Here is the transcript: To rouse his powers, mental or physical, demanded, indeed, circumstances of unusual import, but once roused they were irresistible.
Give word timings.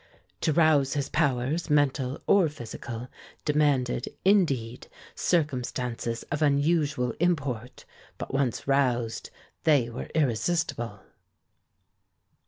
To 0.41 0.51
rouse 0.51 0.95
his 0.95 1.09
powers, 1.09 1.69
mental 1.69 2.19
or 2.25 2.49
physical, 2.49 3.07
demanded, 3.45 4.09
indeed, 4.25 4.87
circumstances 5.13 6.23
of 6.31 6.41
unusual 6.41 7.11
import, 7.19 7.85
but 8.17 8.33
once 8.33 8.67
roused 8.67 9.29
they 9.63 9.91
were 9.91 10.09
irresistible. 10.15 11.01